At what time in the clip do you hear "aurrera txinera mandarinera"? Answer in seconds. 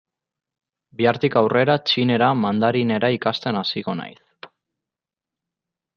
1.41-3.11